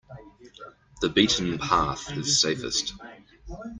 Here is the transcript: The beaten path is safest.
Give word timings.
The 1.01 1.09
beaten 1.09 1.59
path 1.59 2.11
is 2.17 2.41
safest. 2.41 2.93